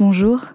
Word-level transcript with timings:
Bonjour, 0.00 0.46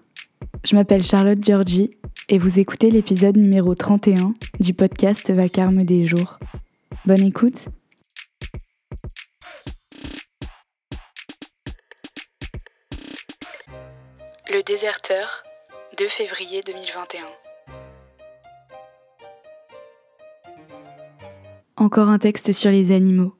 je 0.63 0.75
m'appelle 0.75 1.03
Charlotte 1.03 1.37
Giorgi 1.39 1.91
et 2.29 2.39
vous 2.39 2.57
écoutez 2.57 2.89
l'épisode 2.89 3.37
numéro 3.37 3.75
31 3.75 4.33
du 4.59 4.73
podcast 4.73 5.31
Vacarme 5.31 5.83
des 5.83 6.07
jours. 6.07 6.39
Bonne 7.05 7.21
écoute 7.21 7.67
Le 14.49 14.63
déserteur, 14.63 15.43
2 15.99 16.07
février 16.07 16.63
2021. 16.65 17.21
Encore 21.77 22.09
un 22.09 22.17
texte 22.17 22.51
sur 22.51 22.71
les 22.71 22.91
animaux. 22.91 23.35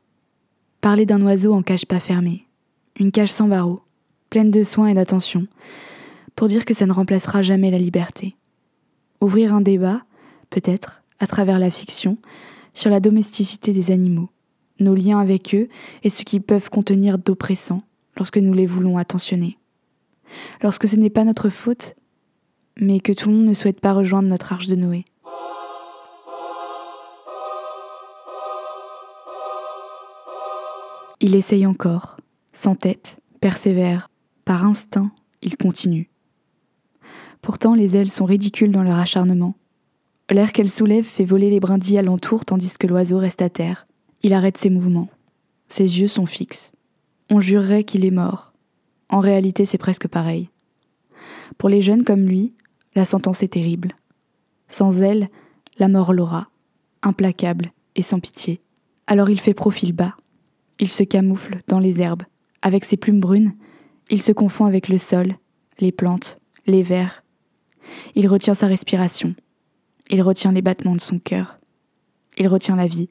Parler 0.82 1.08
d'un 1.08 1.22
oiseau 1.22 1.52
en 1.56 1.64
cage 1.64 1.88
pas 1.88 2.00
fermée. 2.00 2.46
Une 3.00 3.12
cage 3.12 3.32
sans 3.32 3.48
barreaux, 3.48 3.82
pleine 4.30 4.52
de 4.52 4.62
soins 4.62 4.90
et 4.90 4.94
d'attention, 4.94 5.48
pour 6.36 6.48
dire 6.48 6.66
que 6.66 6.74
ça 6.74 6.86
ne 6.86 6.94
remplacera 6.94 7.42
jamais 7.42 7.72
la 7.72 7.78
liberté. 7.78 8.36
Ouvrir 9.22 9.54
un 9.54 9.62
débat, 9.62 10.04
peut-être, 10.50 11.02
à 11.20 11.28
travers 11.28 11.60
la 11.60 11.72
fiction, 11.72 12.18
sur 12.74 12.90
la 12.90 13.00
domesticité 13.00 13.72
des 13.72 13.92
animaux, 13.92 14.30
nos 14.80 14.96
liens 14.96 15.20
avec 15.20 15.56
eux 15.56 15.70
et 16.04 16.10
ce 16.10 16.24
qu'ils 16.24 16.42
peuvent 16.42 16.70
contenir 16.70 17.18
d'oppressant 17.18 17.84
lorsque 18.18 18.38
nous 18.38 18.54
les 18.54 18.66
voulons 18.66 18.98
attentionner. 18.98 19.58
Lorsque 20.62 20.88
ce 20.88 20.98
n'est 20.98 21.10
pas 21.10 21.24
notre 21.24 21.50
faute, 21.50 21.96
mais 22.78 23.00
que 23.00 23.14
tout 23.14 23.30
le 23.30 23.36
monde 23.36 23.46
ne 23.46 23.54
souhaite 23.54 23.80
pas 23.80 23.94
rejoindre 23.94 24.28
notre 24.28 24.52
arche 24.52 24.68
de 24.68 24.76
Noé. 24.76 25.06
Il 31.22 31.34
essaye 31.34 31.66
encore, 31.66 32.18
sans 32.52 32.76
tête, 32.76 33.22
persévère, 33.40 34.10
par 34.44 34.66
instinct, 34.66 35.12
il 35.42 35.56
continue. 35.56 36.10
Pourtant, 37.46 37.76
les 37.76 37.96
ailes 37.96 38.10
sont 38.10 38.26
ridicules 38.26 38.72
dans 38.72 38.82
leur 38.82 38.98
acharnement. 38.98 39.54
L'air 40.32 40.52
qu'elle 40.52 40.68
soulève 40.68 41.06
fait 41.06 41.26
voler 41.26 41.52
les 41.52 41.60
brindilles 41.60 42.00
alentour 42.00 42.44
tandis 42.44 42.76
que 42.76 42.88
l'oiseau 42.88 43.20
reste 43.20 43.44
à 43.44 43.52
terre. 43.52 43.86
Il 44.24 44.34
arrête 44.34 44.58
ses 44.58 44.72
mouvements. 44.72 45.10
Ses 45.68 46.00
yeux 46.00 46.08
sont 46.08 46.26
fixes. 46.26 46.72
On 47.30 47.40
jurerait 47.40 47.84
qu'il 47.84 48.04
est 48.04 48.10
mort. 48.10 48.52
En 49.10 49.20
réalité, 49.20 49.66
c'est 49.66 49.78
presque 49.78 50.08
pareil. 50.08 50.50
Pour 51.60 51.70
les 51.70 51.84
jeunes 51.84 52.04
comme 52.04 52.24
lui, 52.24 52.52
la 52.96 53.06
sentence 53.06 53.44
est 53.44 53.50
terrible. 53.50 53.96
Sans 54.68 55.04
elle, 55.04 55.30
la 55.78 55.88
mort 55.88 56.14
l'aura, 56.14 56.48
implacable 57.04 57.74
et 57.96 58.02
sans 58.02 58.20
pitié. 58.20 58.60
Alors 59.06 59.30
il 59.30 59.40
fait 59.40 59.54
profil 59.54 59.94
bas. 59.94 60.16
Il 60.80 60.90
se 60.90 61.04
camoufle 61.04 61.62
dans 61.68 61.80
les 61.80 62.02
herbes. 62.02 62.24
Avec 62.64 62.86
ses 62.86 62.98
plumes 62.98 63.20
brunes, 63.20 63.54
il 64.10 64.20
se 64.20 64.32
confond 64.32 64.66
avec 64.66 64.90
le 64.90 64.98
sol, 64.98 65.36
les 65.78 65.92
plantes, 65.92 66.40
les 66.66 66.82
vers, 66.82 67.22
il 68.16 68.28
retient 68.28 68.54
sa 68.54 68.68
respiration. 68.68 69.36
Il 70.10 70.22
retient 70.22 70.52
les 70.52 70.62
battements 70.62 70.96
de 70.96 71.02
son 71.02 71.20
cœur. 71.20 71.58
Il 72.38 72.48
retient 72.48 72.76
la 72.76 72.88
vie. 72.88 73.10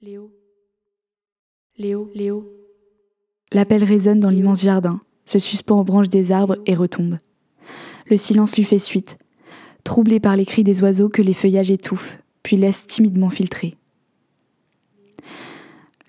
Léo. 0.00 0.30
Léo, 1.76 2.10
Léo. 2.14 2.50
L'appel 3.52 3.84
résonne 3.84 4.20
dans 4.20 4.30
l'immense 4.30 4.62
jardin, 4.62 5.00
se 5.26 5.38
suspend 5.38 5.80
aux 5.80 5.84
branches 5.84 6.08
des 6.08 6.32
arbres 6.32 6.56
et 6.66 6.74
retombe. 6.74 7.18
Le 8.06 8.16
silence 8.16 8.56
lui 8.56 8.64
fait 8.64 8.78
suite, 8.78 9.18
troublé 9.84 10.20
par 10.20 10.36
les 10.36 10.46
cris 10.46 10.64
des 10.64 10.82
oiseaux 10.82 11.08
que 11.08 11.22
les 11.22 11.34
feuillages 11.34 11.70
étouffent, 11.70 12.18
puis 12.42 12.56
laissent 12.56 12.86
timidement 12.86 13.30
filtrer. 13.30 13.76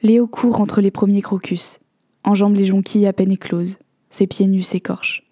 Léo 0.01 0.27
court 0.27 0.59
entre 0.59 0.81
les 0.81 0.91
premiers 0.91 1.21
crocus 1.21 1.79
enjambe 2.23 2.55
les 2.55 2.65
jonquilles 2.65 3.07
à 3.07 3.13
peine 3.13 3.31
écloses, 3.31 3.77
ses 4.09 4.27
pieds 4.27 4.47
nus 4.47 4.63
s'écorchent. 4.63 5.23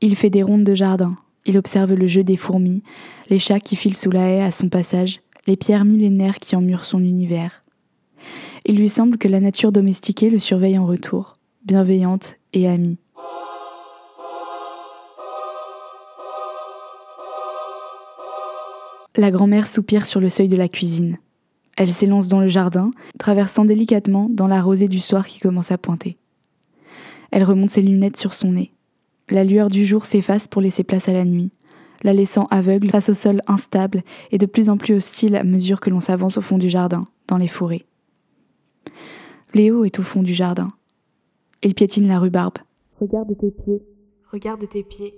Il 0.00 0.16
fait 0.16 0.30
des 0.30 0.42
rondes 0.42 0.64
de 0.64 0.74
jardin, 0.74 1.16
il 1.46 1.58
observe 1.58 1.94
le 1.94 2.06
jeu 2.06 2.24
des 2.24 2.36
fourmis, 2.36 2.82
les 3.28 3.38
chats 3.38 3.60
qui 3.60 3.76
filent 3.76 3.96
sous 3.96 4.10
la 4.10 4.28
haie 4.28 4.42
à 4.42 4.50
son 4.50 4.68
passage, 4.68 5.20
les 5.46 5.56
pierres 5.56 5.84
millénaires 5.84 6.38
qui 6.38 6.56
emmurent 6.56 6.84
son 6.84 7.00
univers. 7.00 7.64
Il 8.66 8.76
lui 8.76 8.88
semble 8.88 9.18
que 9.18 9.28
la 9.28 9.40
nature 9.40 9.72
domestiquée 9.72 10.30
le 10.30 10.38
surveille 10.38 10.78
en 10.78 10.86
retour, 10.86 11.38
bienveillante 11.64 12.36
et 12.52 12.68
amie. 12.68 12.98
La 19.16 19.30
grand-mère 19.30 19.66
soupire 19.66 20.06
sur 20.06 20.20
le 20.20 20.28
seuil 20.28 20.48
de 20.48 20.56
la 20.56 20.68
cuisine. 20.68 21.18
Elle 21.80 21.88
s'élance 21.88 22.28
dans 22.28 22.42
le 22.42 22.48
jardin, 22.48 22.90
traversant 23.18 23.64
délicatement 23.64 24.28
dans 24.28 24.46
la 24.46 24.60
rosée 24.60 24.86
du 24.86 25.00
soir 25.00 25.26
qui 25.26 25.40
commence 25.40 25.72
à 25.72 25.78
pointer. 25.78 26.18
Elle 27.30 27.42
remonte 27.42 27.70
ses 27.70 27.80
lunettes 27.80 28.18
sur 28.18 28.34
son 28.34 28.52
nez. 28.52 28.74
La 29.30 29.44
lueur 29.44 29.70
du 29.70 29.86
jour 29.86 30.04
s'efface 30.04 30.46
pour 30.46 30.60
laisser 30.60 30.84
place 30.84 31.08
à 31.08 31.14
la 31.14 31.24
nuit, 31.24 31.52
la 32.02 32.12
laissant 32.12 32.44
aveugle 32.50 32.90
face 32.90 33.08
au 33.08 33.14
sol 33.14 33.40
instable 33.46 34.02
et 34.30 34.36
de 34.36 34.44
plus 34.44 34.68
en 34.68 34.76
plus 34.76 34.92
hostile 34.92 35.34
à 35.36 35.42
mesure 35.42 35.80
que 35.80 35.88
l'on 35.88 36.00
s'avance 36.00 36.36
au 36.36 36.42
fond 36.42 36.58
du 36.58 36.68
jardin, 36.68 37.06
dans 37.28 37.38
les 37.38 37.48
fourrés. 37.48 37.86
Léo 39.54 39.86
est 39.86 39.98
au 39.98 40.02
fond 40.02 40.22
du 40.22 40.34
jardin. 40.34 40.68
Il 41.62 41.74
piétine 41.74 42.08
la 42.08 42.18
rhubarbe. 42.18 42.58
Regarde 43.00 43.34
tes 43.38 43.52
pieds. 43.52 43.80
Regarde 44.30 44.68
tes 44.68 44.84
pieds. 44.84 45.14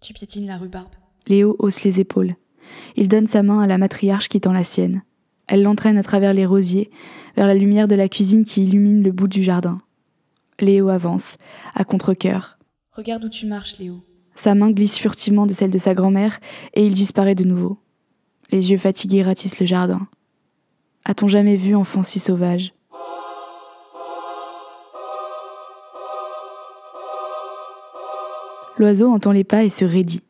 Tu 0.00 0.12
piétines 0.12 0.46
la 0.46 0.56
rhubarbe. 0.56 0.94
Léo 1.26 1.56
hausse 1.58 1.82
les 1.82 1.98
épaules. 1.98 2.36
Il 2.94 3.08
donne 3.08 3.26
sa 3.26 3.42
main 3.42 3.58
à 3.58 3.66
la 3.66 3.76
matriarche 3.76 4.28
qui 4.28 4.40
tend 4.40 4.52
la 4.52 4.62
sienne. 4.62 5.02
Elle 5.46 5.62
l'entraîne 5.62 5.96
à 5.96 6.02
travers 6.02 6.34
les 6.34 6.46
rosiers, 6.46 6.90
vers 7.36 7.46
la 7.46 7.54
lumière 7.54 7.88
de 7.88 7.94
la 7.94 8.08
cuisine 8.08 8.44
qui 8.44 8.64
illumine 8.64 9.02
le 9.02 9.12
bout 9.12 9.28
du 9.28 9.42
jardin. 9.42 9.80
Léo 10.60 10.88
avance, 10.88 11.36
à 11.74 11.84
contre-coeur. 11.84 12.58
Regarde 12.92 13.24
où 13.24 13.28
tu 13.28 13.46
marches, 13.46 13.78
Léo. 13.78 14.00
Sa 14.34 14.54
main 14.54 14.70
glisse 14.70 14.98
furtivement 14.98 15.46
de 15.46 15.52
celle 15.52 15.70
de 15.70 15.78
sa 15.78 15.94
grand-mère 15.94 16.40
et 16.74 16.84
il 16.84 16.94
disparaît 16.94 17.34
de 17.34 17.44
nouveau. 17.44 17.78
Les 18.50 18.70
yeux 18.70 18.78
fatigués 18.78 19.22
ratissent 19.22 19.60
le 19.60 19.66
jardin. 19.66 20.08
A-t-on 21.04 21.28
jamais 21.28 21.56
vu 21.56 21.74
enfant 21.74 22.02
si 22.02 22.18
sauvage? 22.18 22.72
L'oiseau 28.78 29.10
entend 29.10 29.32
les 29.32 29.44
pas 29.44 29.64
et 29.64 29.70
se 29.70 29.84
raidit. 29.84 30.22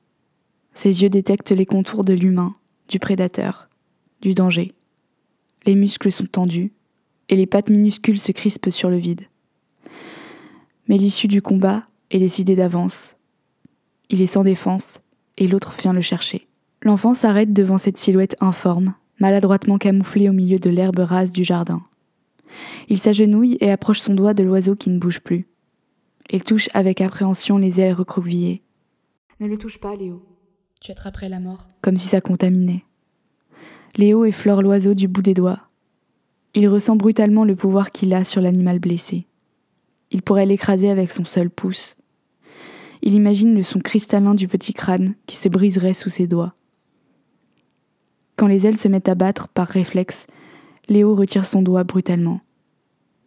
Ses 0.72 1.02
yeux 1.02 1.08
détectent 1.08 1.50
les 1.50 1.66
contours 1.66 2.04
de 2.04 2.12
l'humain, 2.12 2.54
du 2.88 3.00
prédateur, 3.00 3.68
du 4.20 4.34
danger 4.34 4.72
les 5.66 5.74
muscles 5.74 6.12
sont 6.12 6.26
tendus, 6.26 6.72
et 7.28 7.36
les 7.36 7.46
pattes 7.46 7.70
minuscules 7.70 8.18
se 8.18 8.32
crispent 8.32 8.70
sur 8.70 8.88
le 8.88 8.96
vide. 8.96 9.22
Mais 10.88 10.98
l'issue 10.98 11.28
du 11.28 11.42
combat 11.42 11.84
est 12.10 12.18
décidée 12.18 12.54
d'avance. 12.54 13.16
Il 14.08 14.22
est 14.22 14.26
sans 14.26 14.44
défense, 14.44 15.00
et 15.36 15.48
l'autre 15.48 15.74
vient 15.80 15.92
le 15.92 16.00
chercher. 16.00 16.46
L'enfant 16.82 17.14
s'arrête 17.14 17.52
devant 17.52 17.78
cette 17.78 17.98
silhouette 17.98 18.36
informe, 18.40 18.94
maladroitement 19.18 19.78
camouflée 19.78 20.28
au 20.28 20.32
milieu 20.32 20.58
de 20.58 20.70
l'herbe 20.70 21.00
rase 21.00 21.32
du 21.32 21.42
jardin. 21.42 21.82
Il 22.88 22.98
s'agenouille 22.98 23.58
et 23.60 23.70
approche 23.70 23.98
son 23.98 24.14
doigt 24.14 24.34
de 24.34 24.44
l'oiseau 24.44 24.76
qui 24.76 24.90
ne 24.90 24.98
bouge 24.98 25.20
plus. 25.20 25.48
Il 26.30 26.44
touche 26.44 26.68
avec 26.74 27.00
appréhension 27.00 27.58
les 27.58 27.80
ailes 27.80 27.94
recroquevillées. 27.94 28.62
Ne 29.40 29.46
le 29.46 29.58
touche 29.58 29.78
pas, 29.78 29.96
Léo. 29.96 30.22
Tu 30.80 30.92
attraperais 30.92 31.28
la 31.28 31.40
mort. 31.40 31.66
Comme 31.82 31.96
si 31.96 32.06
ça 32.08 32.20
contaminait. 32.20 32.84
Léo 33.96 34.24
effleure 34.24 34.62
l'oiseau 34.62 34.94
du 34.94 35.08
bout 35.08 35.22
des 35.22 35.34
doigts. 35.34 35.60
Il 36.54 36.68
ressent 36.68 36.96
brutalement 36.96 37.44
le 37.44 37.54
pouvoir 37.54 37.90
qu'il 37.90 38.12
a 38.14 38.24
sur 38.24 38.40
l'animal 38.40 38.78
blessé. 38.78 39.26
Il 40.10 40.22
pourrait 40.22 40.46
l'écraser 40.46 40.90
avec 40.90 41.12
son 41.12 41.24
seul 41.24 41.50
pouce. 41.50 41.96
Il 43.02 43.14
imagine 43.14 43.54
le 43.54 43.62
son 43.62 43.78
cristallin 43.78 44.34
du 44.34 44.48
petit 44.48 44.72
crâne 44.72 45.14
qui 45.26 45.36
se 45.36 45.48
briserait 45.48 45.94
sous 45.94 46.08
ses 46.08 46.26
doigts. 46.26 46.54
Quand 48.36 48.46
les 48.46 48.66
ailes 48.66 48.76
se 48.76 48.88
mettent 48.88 49.08
à 49.08 49.14
battre 49.14 49.48
par 49.48 49.68
réflexe, 49.68 50.26
Léo 50.88 51.14
retire 51.14 51.44
son 51.44 51.62
doigt 51.62 51.84
brutalement. 51.84 52.40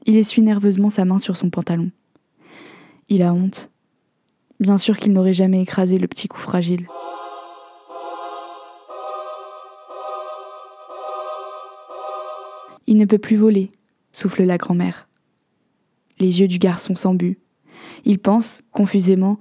Il 0.05 0.15
essuie 0.15 0.41
nerveusement 0.41 0.89
sa 0.89 1.05
main 1.05 1.17
sur 1.17 1.35
son 1.35 1.50
pantalon. 1.50 1.91
Il 3.09 3.23
a 3.23 3.33
honte. 3.33 3.71
Bien 4.59 4.77
sûr 4.77 4.97
qu'il 4.97 5.13
n'aurait 5.13 5.33
jamais 5.33 5.62
écrasé 5.62 5.97
le 5.97 6.07
petit 6.07 6.27
cou 6.27 6.39
fragile. 6.39 6.88
Il 12.89 12.97
ne 12.97 13.06
peut 13.06 13.19
plus 13.19 13.36
voler, 13.36 13.71
souffle 14.13 14.41
la 14.41 14.57
grand-mère. 14.57 15.07
Les 16.18 16.39
yeux 16.39 16.47
du 16.47 16.57
garçon 16.57 16.95
s'embuent. 16.95 17.38
Il 18.03 18.18
pense, 18.18 18.63
confusément, 18.71 19.38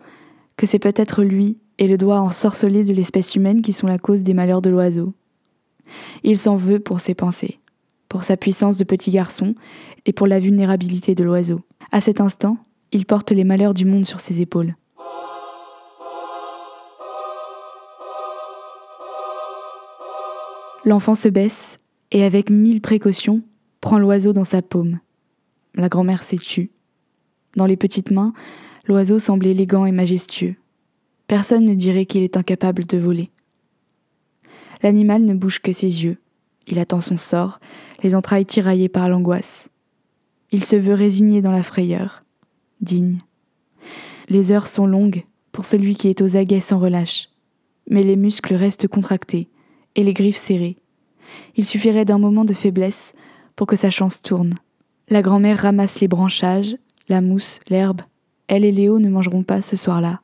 que 0.59 0.67
c'est 0.67 0.79
peut-être 0.79 1.23
lui 1.23 1.56
et 1.79 1.89
le 1.89 1.97
doigt 1.97 2.21
ensorcelé 2.21 2.85
de 2.85 2.93
l'espèce 2.93 3.37
humaine 3.37 3.62
qui 3.62 3.73
sont 3.73 3.87
la 3.87 3.97
cause 3.97 4.23
des 4.23 4.35
malheurs 4.35 4.61
de 4.61 4.69
l'oiseau. 4.69 5.15
Il 6.25 6.39
s'en 6.39 6.56
veut 6.56 6.79
pour 6.79 7.00
ses 7.00 7.15
pensées, 7.15 7.59
pour 8.11 8.23
sa 8.23 8.37
puissance 8.37 8.77
de 8.77 8.85
petit 8.85 9.11
garçon 9.11 9.55
et 10.05 10.12
pour 10.12 10.27
la 10.27 10.41
vulnérabilité 10.41 11.15
de 11.15 11.25
l'oiseau. 11.25 11.62
À 11.91 12.03
cet 12.03 12.21
instant, 12.21 12.59
il 12.93 13.06
porte 13.06 13.31
les 13.31 13.45
malheurs 13.45 13.73
du 13.73 13.87
monde 13.87 14.05
sur 14.05 14.21
ses 14.21 14.43
épaules. 14.43 14.77
L'enfant 20.85 21.15
se 21.15 21.31
baisse 21.31 21.79
et 22.11 22.25
avec 22.25 22.51
mille 22.51 22.81
précautions, 22.81 23.43
prend 23.81 23.99
l'oiseau 23.99 24.33
dans 24.33 24.45
sa 24.45 24.63
paume. 24.63 24.99
La 25.75 25.89
grand-mère 25.89 26.23
s'est 26.23 26.37
tue. 26.37 26.71
Dans 27.57 27.67
les 27.67 27.77
petites 27.77 28.11
mains, 28.11 28.33
l'oiseau 28.87 29.19
semble 29.19 29.47
élégant 29.47 29.87
et 29.87 29.93
majestueux. 29.93 30.57
Personne 31.27 31.65
ne 31.65 31.75
dirait 31.75 32.07
qu'il 32.07 32.23
est 32.23 32.37
incapable 32.37 32.87
de 32.87 32.99
voler. 32.99 33.31
L'animal 34.83 35.25
ne 35.25 35.35
bouge 35.35 35.61
que 35.61 35.73
ses 35.73 36.05
yeux. 36.05 36.19
Il 36.67 36.79
attend 36.79 37.01
son 37.01 37.17
sort, 37.17 37.61
les 38.03 38.15
entrailles 38.15 38.47
tiraillées 38.47 38.89
par 38.89 39.09
l'angoisse. 39.09 39.69
Il 40.51 40.65
se 40.65 40.77
veut 40.77 40.95
résigné 40.95 41.43
dans 41.43 41.51
la 41.51 41.63
frayeur, 41.63 42.25
digne. 42.81 43.19
Les 44.29 44.53
heures 44.53 44.67
sont 44.67 44.87
longues 44.87 45.25
pour 45.53 45.67
celui 45.67 45.95
qui 45.95 46.09
est 46.09 46.23
aux 46.23 46.37
aguets 46.37 46.61
sans 46.61 46.79
relâche, 46.79 47.29
mais 47.91 48.03
les 48.03 48.17
muscles 48.17 48.55
restent 48.55 48.89
contractés 48.89 49.49
et 49.95 50.05
les 50.05 50.15
griffes 50.15 50.37
serrées. 50.37 50.77
Il 51.57 51.65
suffirait 51.65 52.05
d'un 52.05 52.19
moment 52.19 52.45
de 52.45 52.53
faiblesse 52.53 53.13
pour 53.57 53.67
que 53.67 53.77
sa 53.77 53.91
chance 53.91 54.23
tourne. 54.23 54.55
La 55.09 55.23
grand-mère 55.23 55.63
ramasse 55.63 56.01
les 56.01 56.09
branchages, 56.09 56.77
la 57.09 57.21
mousse, 57.21 57.61
l'herbe. 57.69 58.03
Elle 58.47 58.65
et 58.65 58.73
Léo 58.73 58.99
ne 58.99 59.09
mangeront 59.09 59.43
pas 59.43 59.61
ce 59.61 59.77
soir-là. 59.77 60.21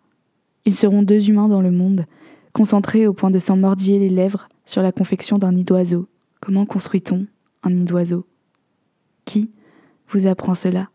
Ils 0.64 0.74
seront 0.74 1.02
deux 1.02 1.28
humains 1.28 1.48
dans 1.48 1.60
le 1.60 1.70
monde, 1.70 2.06
concentrés 2.52 3.06
au 3.06 3.12
point 3.12 3.30
de 3.30 3.38
s'en 3.38 3.56
mordiller 3.56 3.98
les 3.98 4.08
lèvres 4.08 4.48
sur 4.64 4.82
la 4.82 4.92
confection 4.92 5.38
d'un 5.38 5.52
nid 5.52 5.64
d'oiseau. 5.64 6.06
Comment 6.40 6.66
construit-on 6.66 7.26
un 7.62 7.70
nid 7.70 7.84
d'oiseau? 7.84 8.26
Qui 9.24 9.50
vous 10.08 10.26
apprend 10.26 10.54
cela? 10.54 10.88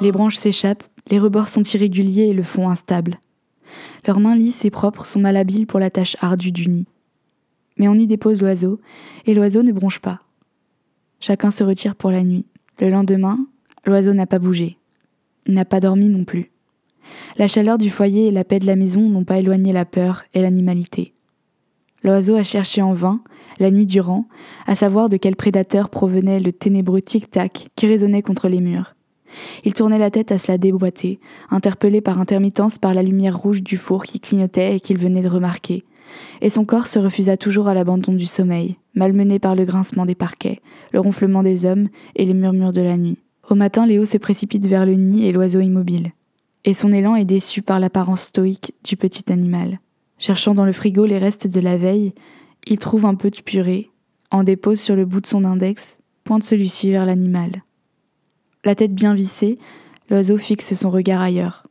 Les 0.00 0.12
branches 0.12 0.36
s'échappent, 0.36 0.84
les 1.10 1.18
rebords 1.18 1.48
sont 1.48 1.62
irréguliers 1.62 2.28
et 2.28 2.32
le 2.32 2.42
fond 2.42 2.70
instable. 2.70 3.18
Leurs 4.06 4.20
mains 4.20 4.36
lisses 4.36 4.64
et 4.64 4.70
propres 4.70 5.06
sont 5.06 5.20
malhabiles 5.20 5.66
pour 5.66 5.80
la 5.80 5.90
tâche 5.90 6.16
ardue 6.20 6.52
du 6.52 6.68
nid. 6.68 6.86
Mais 7.76 7.88
on 7.88 7.94
y 7.94 8.06
dépose 8.06 8.40
l'oiseau, 8.40 8.80
et 9.26 9.34
l'oiseau 9.34 9.62
ne 9.62 9.72
bronche 9.72 10.00
pas. 10.00 10.20
Chacun 11.20 11.50
se 11.50 11.64
retire 11.64 11.96
pour 11.96 12.10
la 12.10 12.24
nuit. 12.24 12.46
Le 12.78 12.90
lendemain, 12.90 13.38
l'oiseau 13.84 14.14
n'a 14.14 14.26
pas 14.26 14.38
bougé. 14.38 14.78
N'a 15.46 15.64
pas 15.64 15.80
dormi 15.80 16.08
non 16.08 16.24
plus. 16.24 16.50
La 17.36 17.48
chaleur 17.48 17.78
du 17.78 17.90
foyer 17.90 18.28
et 18.28 18.30
la 18.30 18.44
paix 18.44 18.58
de 18.58 18.66
la 18.66 18.76
maison 18.76 19.08
n'ont 19.08 19.24
pas 19.24 19.38
éloigné 19.38 19.72
la 19.72 19.84
peur 19.84 20.24
et 20.34 20.42
l'animalité. 20.42 21.14
L'oiseau 22.02 22.34
a 22.36 22.42
cherché 22.42 22.80
en 22.80 22.94
vain, 22.94 23.20
la 23.58 23.70
nuit 23.70 23.86
durant, 23.86 24.26
à 24.66 24.74
savoir 24.74 25.08
de 25.08 25.16
quel 25.16 25.36
prédateur 25.36 25.90
provenait 25.90 26.40
le 26.40 26.52
ténébreux 26.52 27.02
tic-tac 27.02 27.68
qui 27.76 27.86
résonnait 27.86 28.22
contre 28.22 28.48
les 28.48 28.60
murs. 28.60 28.94
Il 29.64 29.74
tournait 29.74 29.98
la 29.98 30.10
tête 30.10 30.32
à 30.32 30.38
cela 30.38 30.58
déboîter, 30.58 31.20
interpellé 31.50 32.00
par 32.00 32.20
intermittence 32.20 32.78
par 32.78 32.94
la 32.94 33.02
lumière 33.02 33.36
rouge 33.36 33.62
du 33.62 33.76
four 33.76 34.04
qui 34.04 34.20
clignotait 34.20 34.76
et 34.76 34.80
qu'il 34.80 34.98
venait 34.98 35.22
de 35.22 35.28
remarquer. 35.28 35.84
Et 36.40 36.50
son 36.50 36.64
corps 36.64 36.86
se 36.86 36.98
refusa 36.98 37.36
toujours 37.36 37.68
à 37.68 37.74
l'abandon 37.74 38.12
du 38.12 38.26
sommeil, 38.26 38.76
malmené 38.94 39.38
par 39.38 39.54
le 39.54 39.64
grincement 39.64 40.06
des 40.06 40.14
parquets, 40.14 40.60
le 40.92 41.00
ronflement 41.00 41.42
des 41.42 41.66
hommes 41.66 41.88
et 42.16 42.24
les 42.24 42.34
murmures 42.34 42.72
de 42.72 42.80
la 42.80 42.96
nuit. 42.96 43.18
Au 43.48 43.54
matin, 43.54 43.86
Léo 43.86 44.04
se 44.04 44.18
précipite 44.18 44.66
vers 44.66 44.86
le 44.86 44.94
nid 44.94 45.26
et 45.26 45.32
l'oiseau 45.32 45.60
immobile. 45.60 46.12
Et 46.64 46.74
son 46.74 46.92
élan 46.92 47.16
est 47.16 47.24
déçu 47.24 47.62
par 47.62 47.80
l'apparence 47.80 48.22
stoïque 48.22 48.74
du 48.84 48.96
petit 48.96 49.32
animal. 49.32 49.80
Cherchant 50.18 50.54
dans 50.54 50.66
le 50.66 50.72
frigo 50.72 51.06
les 51.06 51.18
restes 51.18 51.48
de 51.48 51.60
la 51.60 51.76
veille, 51.76 52.12
il 52.66 52.78
trouve 52.78 53.06
un 53.06 53.14
peu 53.14 53.30
de 53.30 53.40
purée, 53.40 53.90
en 54.30 54.44
dépose 54.44 54.78
sur 54.78 54.94
le 54.94 55.06
bout 55.06 55.20
de 55.20 55.26
son 55.26 55.44
index, 55.44 55.98
pointe 56.24 56.42
celui-ci 56.42 56.90
vers 56.90 57.06
l'animal. 57.06 57.62
La 58.64 58.74
tête 58.74 58.94
bien 58.94 59.14
vissée, 59.14 59.58
l'oiseau 60.10 60.36
fixe 60.36 60.74
son 60.74 60.90
regard 60.90 61.22
ailleurs. 61.22 61.66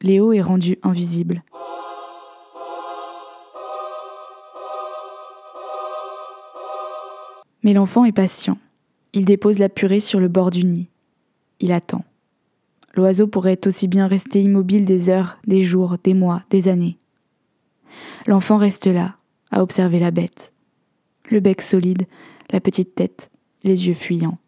Léo 0.00 0.32
est 0.32 0.40
rendu 0.40 0.78
invisible. 0.82 1.42
Mais 7.64 7.72
l'enfant 7.72 8.04
est 8.04 8.12
patient. 8.12 8.58
Il 9.12 9.24
dépose 9.24 9.58
la 9.58 9.68
purée 9.68 10.00
sur 10.00 10.20
le 10.20 10.28
bord 10.28 10.50
du 10.50 10.64
nid. 10.64 10.88
Il 11.58 11.72
attend. 11.72 12.04
L'oiseau 12.94 13.26
pourrait 13.26 13.66
aussi 13.66 13.88
bien 13.88 14.06
rester 14.06 14.42
immobile 14.42 14.84
des 14.84 15.08
heures, 15.08 15.38
des 15.46 15.64
jours, 15.64 15.96
des 16.04 16.14
mois, 16.14 16.44
des 16.50 16.68
années. 16.68 16.98
L'enfant 18.26 18.56
reste 18.56 18.86
là, 18.86 19.16
à 19.50 19.62
observer 19.62 19.98
la 19.98 20.10
bête. 20.10 20.52
Le 21.30 21.40
bec 21.40 21.60
solide, 21.60 22.06
la 22.52 22.60
petite 22.60 22.94
tête, 22.94 23.30
les 23.64 23.88
yeux 23.88 23.94
fuyants. 23.94 24.38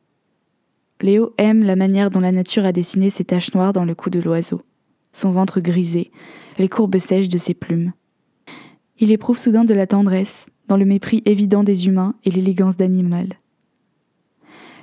Léo 1.03 1.33
aime 1.37 1.63
la 1.63 1.77
manière 1.77 2.11
dont 2.11 2.21
la 2.21 2.33
nature 2.33 2.65
a 2.65 2.73
dessiné 2.73 3.11
ses 3.11 3.25
taches 3.25 3.55
noires 3.55 3.73
dans 3.73 3.85
le 3.85 3.95
cou 3.95 4.09
de 4.09 4.21
l'oiseau, 4.21 4.63
son 5.13 5.31
ventre 5.31 5.61
grisé, 5.61 6.11
les 6.59 6.69
courbes 6.69 6.99
sèches 6.99 7.29
de 7.29 7.39
ses 7.39 7.55
plumes. 7.55 7.93
Il 8.99 9.13
éprouve 9.13 9.39
soudain 9.39 9.65
de 9.65 9.75
la 9.75 9.87
tendresse, 9.87 10.47
dans 10.69 10.77
le 10.77 10.87
mépris 10.87 11.23
évident 11.27 11.63
des 11.63 11.87
humains 11.87 12.15
et 12.25 12.31
l'élégance 12.31 12.77
d'animal. 12.77 13.35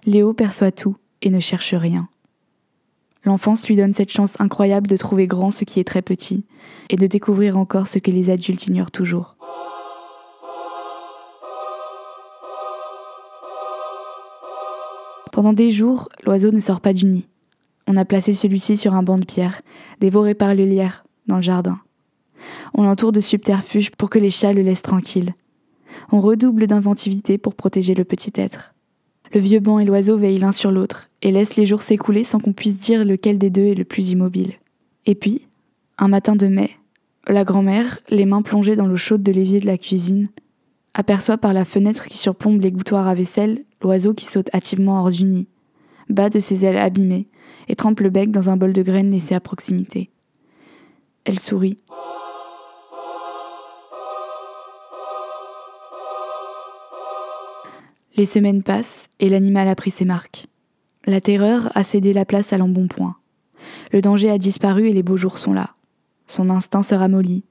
Léo 0.06 0.34
perçoit 0.34 0.72
tout 0.72 0.98
et 1.22 1.30
ne 1.30 1.40
cherche 1.40 1.74
rien. 1.74 2.08
L'enfance 3.26 3.68
lui 3.68 3.76
donne 3.76 3.94
cette 3.94 4.12
chance 4.12 4.40
incroyable 4.40 4.88
de 4.88 4.98
trouver 4.98 5.28
grand 5.28 5.50
ce 5.50 5.64
qui 5.64 5.80
est 5.80 5.88
très 5.88 6.02
petit, 6.02 6.46
et 6.90 6.98
de 6.98 7.08
découvrir 7.08 7.58
encore 7.58 7.88
ce 7.88 8.00
que 8.00 8.12
les 8.12 8.30
adultes 8.30 8.68
ignorent 8.68 8.92
toujours. 8.92 9.36
Pendant 15.34 15.54
des 15.54 15.72
jours, 15.72 16.10
l'oiseau 16.24 16.52
ne 16.52 16.60
sort 16.60 16.80
pas 16.80 16.94
du 16.94 17.06
nid. 17.06 17.26
On 17.88 17.98
a 17.98 18.06
placé 18.06 18.34
celui-ci 18.34 18.78
sur 18.78 18.94
un 18.94 19.02
banc 19.02 19.18
de 19.18 19.26
pierre, 19.26 19.64
dévoré 20.00 20.36
par 20.36 20.54
le 20.54 20.64
lierre, 20.64 21.06
dans 21.26 21.38
le 21.38 21.42
jardin. 21.42 21.80
On 22.76 22.84
l'entoure 22.84 23.12
de 23.12 23.20
subterfuges 23.20 23.90
pour 23.90 24.12
que 24.12 24.20
les 24.20 24.30
chats 24.30 24.54
le 24.54 24.62
laissent 24.62 24.84
tranquille. 24.84 25.34
On 26.12 26.22
redouble 26.22 26.68
d'inventivité 26.68 27.40
pour 27.40 27.56
protéger 27.56 27.96
le 27.96 28.04
petit 28.04 28.32
être. 28.36 28.76
Le 29.34 29.40
vieux 29.40 29.60
banc 29.60 29.80
et 29.80 29.86
l'oiseau 29.86 30.20
veillent 30.20 30.38
l'un 30.38 30.52
sur 30.52 30.70
l'autre 30.70 31.10
et 31.24 31.32
laissent 31.32 31.56
les 31.56 31.66
jours 31.66 31.82
s'écouler 31.82 32.24
sans 32.24 32.40
qu'on 32.40 32.54
puisse 32.54 32.78
dire 32.78 33.04
lequel 33.04 33.40
des 33.40 33.50
deux 33.50 33.66
est 33.66 33.74
le 33.74 33.86
plus 33.86 34.12
immobile. 34.12 34.54
Et 35.08 35.16
puis, 35.16 35.48
un 35.98 36.10
matin 36.10 36.36
de 36.36 36.46
mai, 36.46 36.70
la 37.28 37.44
grand-mère, 37.44 38.02
les 38.10 38.26
mains 38.26 38.44
plongées 38.44 38.76
dans 38.76 38.86
l'eau 38.86 38.98
chaude 38.98 39.24
de 39.24 39.32
l'évier 39.32 39.60
de 39.60 39.66
la 39.66 39.80
cuisine, 39.80 40.28
aperçoit 40.94 41.38
par 41.38 41.54
la 41.54 41.66
fenêtre 41.66 42.06
qui 42.06 42.18
surplombe 42.18 42.62
les 42.62 42.72
gouttoirs 42.72 43.08
à 43.08 43.16
vaisselle 43.16 43.64
l'oiseau 43.82 44.14
qui 44.14 44.26
saute 44.26 44.54
hâtivement 44.54 45.00
hors 45.00 45.10
du 45.10 45.26
nid, 45.26 45.48
bat 46.10 46.30
de 46.30 46.40
ses 46.40 46.66
ailes 46.66 46.78
abîmées 46.78 47.28
et 47.68 47.76
trempe 47.76 48.00
le 48.00 48.10
bec 48.10 48.32
dans 48.32 48.50
un 48.50 48.58
bol 48.58 48.74
de 48.74 48.82
graines 48.82 49.12
laissé 49.12 49.36
à 49.36 49.40
proximité. 49.40 50.10
Elle 51.26 51.40
sourit. 51.40 51.78
Les 58.16 58.26
semaines 58.26 58.62
passent 58.62 59.08
et 59.20 59.30
l'animal 59.30 59.68
a 59.68 59.76
pris 59.76 59.90
ses 59.90 60.06
marques. 60.06 60.46
La 61.06 61.20
terreur 61.20 61.72
a 61.76 61.84
cédé 61.84 62.14
la 62.14 62.26
place 62.26 62.54
à 62.54 62.58
l'embonpoint. 62.58 63.16
Le 63.92 64.02
danger 64.02 64.30
a 64.30 64.38
disparu 64.38 64.88
et 64.88 64.94
les 64.94 65.04
beaux 65.04 65.18
jours 65.18 65.40
sont 65.40 65.54
là. 65.54 65.76
Son 66.28 66.50
instinct 66.50 66.84
se 66.84 66.96
ramollit. 66.96 67.44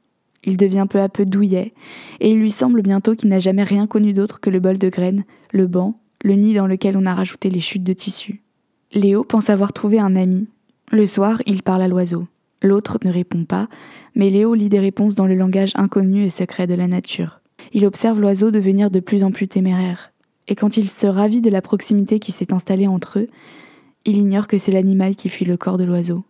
Il 0.44 0.56
devient 0.56 0.86
peu 0.88 1.00
à 1.00 1.08
peu 1.08 1.24
douillet, 1.24 1.72
et 2.20 2.30
il 2.32 2.38
lui 2.38 2.50
semble 2.50 2.82
bientôt 2.82 3.14
qu'il 3.14 3.28
n'a 3.28 3.40
jamais 3.40 3.62
rien 3.62 3.86
connu 3.86 4.12
d'autre 4.12 4.40
que 4.40 4.50
le 4.50 4.60
bol 4.60 4.78
de 4.78 4.88
graines, 4.88 5.24
le 5.52 5.66
banc 5.66 5.98
le 6.22 6.34
nid 6.34 6.54
dans 6.54 6.66
lequel 6.66 6.96
on 6.96 7.06
a 7.06 7.14
rajouté 7.14 7.50
les 7.50 7.60
chutes 7.60 7.82
de 7.82 7.92
tissu. 7.92 8.42
Léo 8.92 9.24
pense 9.24 9.50
avoir 9.50 9.72
trouvé 9.72 9.98
un 9.98 10.16
ami. 10.16 10.48
Le 10.90 11.06
soir, 11.06 11.42
il 11.46 11.62
parle 11.62 11.82
à 11.82 11.88
l'oiseau. 11.88 12.26
L'autre 12.62 12.98
ne 13.04 13.10
répond 13.10 13.44
pas, 13.44 13.68
mais 14.14 14.30
Léo 14.30 14.54
lit 14.54 14.68
des 14.68 14.78
réponses 14.78 15.14
dans 15.14 15.26
le 15.26 15.34
langage 15.34 15.72
inconnu 15.74 16.24
et 16.24 16.30
secret 16.30 16.66
de 16.66 16.74
la 16.74 16.86
nature. 16.86 17.40
Il 17.72 17.86
observe 17.86 18.20
l'oiseau 18.20 18.50
devenir 18.50 18.90
de 18.90 19.00
plus 19.00 19.24
en 19.24 19.30
plus 19.30 19.48
téméraire. 19.48 20.12
Et 20.48 20.54
quand 20.54 20.76
il 20.76 20.88
se 20.88 21.06
ravit 21.06 21.40
de 21.40 21.50
la 21.50 21.62
proximité 21.62 22.18
qui 22.18 22.32
s'est 22.32 22.52
installée 22.52 22.86
entre 22.86 23.20
eux, 23.20 23.28
il 24.04 24.16
ignore 24.16 24.48
que 24.48 24.58
c'est 24.58 24.72
l'animal 24.72 25.16
qui 25.16 25.28
fuit 25.28 25.44
le 25.46 25.56
corps 25.56 25.78
de 25.78 25.84
l'oiseau. 25.84 26.24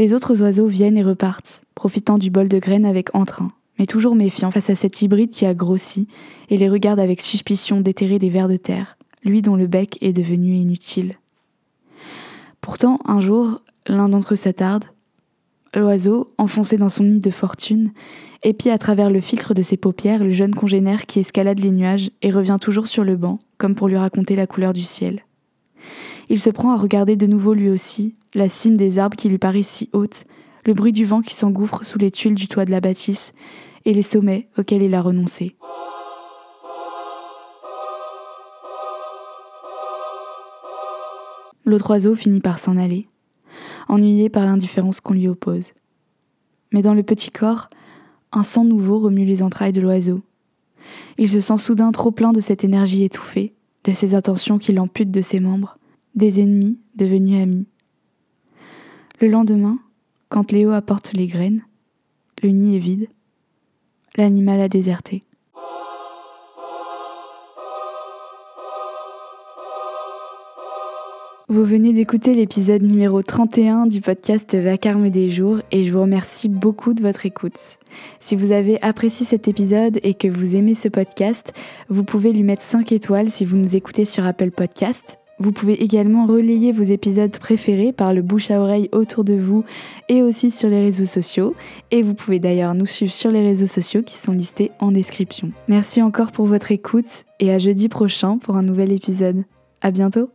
Les 0.00 0.12
autres 0.14 0.42
oiseaux 0.42 0.66
viennent 0.66 0.98
et 0.98 1.04
repartent, 1.04 1.60
profitant 1.76 2.18
du 2.18 2.30
bol 2.30 2.48
de 2.48 2.58
graines 2.58 2.86
avec 2.86 3.14
entrain 3.14 3.52
mais 3.80 3.86
toujours 3.86 4.14
méfiant 4.14 4.50
face 4.50 4.68
à 4.68 4.74
cet 4.74 5.00
hybride 5.00 5.30
qui 5.30 5.46
a 5.46 5.54
grossi 5.54 6.06
et 6.50 6.58
les 6.58 6.68
regarde 6.68 7.00
avec 7.00 7.22
suspicion 7.22 7.80
déterrer 7.80 8.18
des 8.18 8.28
vers 8.28 8.46
de 8.46 8.58
terre, 8.58 8.98
lui 9.24 9.40
dont 9.40 9.56
le 9.56 9.66
bec 9.66 9.96
est 10.02 10.12
devenu 10.12 10.54
inutile. 10.54 11.14
Pourtant, 12.60 13.00
un 13.06 13.20
jour, 13.20 13.62
l'un 13.86 14.10
d'entre 14.10 14.34
eux 14.34 14.36
s'attarde. 14.36 14.84
L'oiseau, 15.74 16.34
enfoncé 16.36 16.76
dans 16.76 16.90
son 16.90 17.04
nid 17.04 17.20
de 17.20 17.30
fortune, 17.30 17.92
épie 18.42 18.68
à 18.68 18.76
travers 18.76 19.08
le 19.08 19.20
filtre 19.20 19.54
de 19.54 19.62
ses 19.62 19.78
paupières 19.78 20.22
le 20.22 20.32
jeune 20.32 20.54
congénère 20.54 21.06
qui 21.06 21.18
escalade 21.18 21.58
les 21.58 21.70
nuages 21.70 22.10
et 22.20 22.30
revient 22.30 22.58
toujours 22.60 22.86
sur 22.86 23.02
le 23.02 23.16
banc, 23.16 23.38
comme 23.56 23.74
pour 23.74 23.88
lui 23.88 23.96
raconter 23.96 24.36
la 24.36 24.46
couleur 24.46 24.74
du 24.74 24.82
ciel. 24.82 25.24
Il 26.32 26.38
se 26.38 26.48
prend 26.48 26.70
à 26.70 26.76
regarder 26.76 27.16
de 27.16 27.26
nouveau 27.26 27.54
lui 27.54 27.68
aussi 27.70 28.14
la 28.34 28.48
cime 28.48 28.76
des 28.76 29.00
arbres 29.00 29.16
qui 29.16 29.28
lui 29.28 29.38
paraissent 29.38 29.68
si 29.68 29.90
haute, 29.92 30.24
le 30.64 30.74
bruit 30.74 30.92
du 30.92 31.04
vent 31.04 31.22
qui 31.22 31.34
s'engouffre 31.34 31.84
sous 31.84 31.98
les 31.98 32.12
tuiles 32.12 32.36
du 32.36 32.46
toit 32.46 32.64
de 32.64 32.70
la 32.70 32.80
bâtisse, 32.80 33.32
et 33.84 33.92
les 33.92 34.02
sommets 34.02 34.48
auxquels 34.56 34.82
il 34.82 34.94
a 34.94 35.02
renoncé. 35.02 35.56
L'autre 41.64 41.90
oiseau 41.90 42.14
finit 42.14 42.40
par 42.40 42.60
s'en 42.60 42.76
aller, 42.76 43.08
ennuyé 43.88 44.28
par 44.28 44.44
l'indifférence 44.44 45.00
qu'on 45.00 45.14
lui 45.14 45.26
oppose. 45.26 45.72
mais 46.72 46.82
dans 46.82 46.94
le 46.94 47.02
petit 47.02 47.32
corps, 47.32 47.68
un 48.30 48.44
sang 48.44 48.64
nouveau 48.64 49.00
remue 49.00 49.24
les 49.24 49.42
entrailles 49.42 49.72
de 49.72 49.80
l'oiseau. 49.80 50.20
Il 51.18 51.28
se 51.28 51.40
sent 51.40 51.58
soudain 51.58 51.90
trop 51.90 52.12
plein 52.12 52.32
de 52.32 52.40
cette 52.40 52.62
énergie 52.62 53.02
étouffée, 53.02 53.54
de 53.82 53.90
ces 53.90 54.14
intentions 54.14 54.58
qui 54.58 54.72
l'amputent 54.72 55.10
de 55.10 55.22
ses 55.22 55.40
membres, 55.40 55.79
des 56.14 56.40
ennemis 56.40 56.78
devenus 56.96 57.42
amis. 57.42 57.66
Le 59.20 59.28
lendemain, 59.28 59.78
quand 60.28 60.52
Léo 60.52 60.70
apporte 60.70 61.12
les 61.12 61.26
graines, 61.26 61.62
le 62.42 62.50
nid 62.50 62.76
est 62.76 62.80
vide, 62.80 63.08
l'animal 64.16 64.60
a 64.60 64.68
déserté. 64.68 65.24
Vous 71.50 71.64
venez 71.64 71.92
d'écouter 71.92 72.32
l'épisode 72.34 72.82
numéro 72.82 73.22
31 73.22 73.86
du 73.86 74.00
podcast 74.00 74.54
Vacarme 74.54 75.10
des 75.10 75.30
jours 75.30 75.60
et 75.72 75.82
je 75.82 75.92
vous 75.92 76.00
remercie 76.00 76.48
beaucoup 76.48 76.94
de 76.94 77.02
votre 77.02 77.26
écoute. 77.26 77.78
Si 78.20 78.36
vous 78.36 78.52
avez 78.52 78.80
apprécié 78.82 79.26
cet 79.26 79.48
épisode 79.48 79.98
et 80.04 80.14
que 80.14 80.28
vous 80.28 80.54
aimez 80.54 80.76
ce 80.76 80.86
podcast, 80.88 81.52
vous 81.88 82.04
pouvez 82.04 82.32
lui 82.32 82.44
mettre 82.44 82.62
5 82.62 82.92
étoiles 82.92 83.30
si 83.30 83.44
vous 83.44 83.56
nous 83.56 83.74
écoutez 83.74 84.04
sur 84.04 84.24
Apple 84.24 84.52
Podcast. 84.52 85.19
Vous 85.40 85.52
pouvez 85.52 85.82
également 85.82 86.26
relayer 86.26 86.70
vos 86.70 86.82
épisodes 86.82 87.36
préférés 87.38 87.92
par 87.92 88.12
le 88.12 88.20
bouche 88.20 88.50
à 88.50 88.60
oreille 88.60 88.90
autour 88.92 89.24
de 89.24 89.34
vous 89.34 89.64
et 90.08 90.22
aussi 90.22 90.50
sur 90.50 90.68
les 90.68 90.80
réseaux 90.80 91.06
sociaux. 91.06 91.54
Et 91.90 92.02
vous 92.02 92.14
pouvez 92.14 92.38
d'ailleurs 92.38 92.74
nous 92.74 92.86
suivre 92.86 93.12
sur 93.12 93.30
les 93.30 93.42
réseaux 93.42 93.66
sociaux 93.66 94.02
qui 94.02 94.18
sont 94.18 94.32
listés 94.32 94.70
en 94.80 94.92
description. 94.92 95.50
Merci 95.66 96.02
encore 96.02 96.30
pour 96.30 96.44
votre 96.46 96.72
écoute 96.72 97.24
et 97.40 97.52
à 97.52 97.58
jeudi 97.58 97.88
prochain 97.88 98.36
pour 98.38 98.56
un 98.56 98.62
nouvel 98.62 98.92
épisode. 98.92 99.44
À 99.80 99.90
bientôt! 99.90 100.30